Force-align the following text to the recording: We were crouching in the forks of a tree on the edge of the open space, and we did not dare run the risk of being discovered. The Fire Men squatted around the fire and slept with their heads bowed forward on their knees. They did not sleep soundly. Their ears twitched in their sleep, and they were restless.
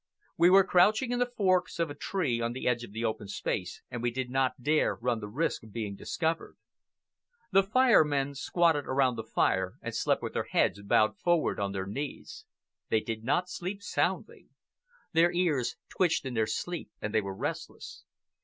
We 0.35 0.49
were 0.49 0.63
crouching 0.63 1.11
in 1.11 1.19
the 1.19 1.29
forks 1.37 1.77
of 1.77 1.91
a 1.91 1.93
tree 1.93 2.41
on 2.41 2.53
the 2.53 2.67
edge 2.67 2.83
of 2.83 2.91
the 2.91 3.05
open 3.05 3.27
space, 3.27 3.83
and 3.91 4.01
we 4.01 4.09
did 4.09 4.31
not 4.31 4.59
dare 4.63 4.95
run 4.95 5.19
the 5.19 5.27
risk 5.29 5.61
of 5.61 5.71
being 5.71 5.95
discovered. 5.95 6.57
The 7.51 7.61
Fire 7.61 8.03
Men 8.03 8.33
squatted 8.33 8.85
around 8.87 9.15
the 9.15 9.23
fire 9.23 9.75
and 9.79 9.93
slept 9.93 10.23
with 10.23 10.33
their 10.33 10.45
heads 10.49 10.81
bowed 10.81 11.19
forward 11.19 11.59
on 11.59 11.71
their 11.71 11.85
knees. 11.85 12.45
They 12.89 13.01
did 13.01 13.23
not 13.23 13.47
sleep 13.47 13.83
soundly. 13.83 14.47
Their 15.13 15.31
ears 15.33 15.75
twitched 15.87 16.25
in 16.25 16.33
their 16.33 16.47
sleep, 16.47 16.89
and 16.99 17.13
they 17.13 17.21
were 17.21 17.35
restless. 17.35 18.03